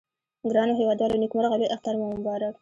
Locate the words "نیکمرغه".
1.23-1.55